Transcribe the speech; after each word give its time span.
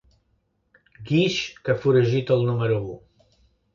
Guix 1.11 1.37
que 1.67 1.75
foragita 1.85 2.39
el 2.39 2.49
número 2.51 2.81
u. 2.95 2.97